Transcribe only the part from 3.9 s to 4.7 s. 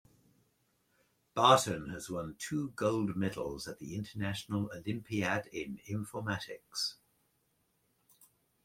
International